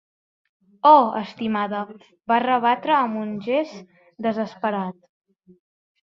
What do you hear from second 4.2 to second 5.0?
desesperat.